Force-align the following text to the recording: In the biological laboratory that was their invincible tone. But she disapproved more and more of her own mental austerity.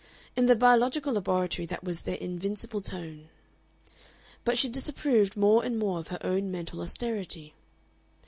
In 0.35 0.47
the 0.47 0.55
biological 0.55 1.13
laboratory 1.13 1.67
that 1.67 1.83
was 1.83 2.01
their 2.01 2.15
invincible 2.15 2.81
tone. 2.81 3.29
But 4.43 4.57
she 4.57 4.67
disapproved 4.67 5.37
more 5.37 5.63
and 5.63 5.77
more 5.77 5.99
of 5.99 6.07
her 6.07 6.17
own 6.25 6.49
mental 6.49 6.81
austerity. 6.81 7.53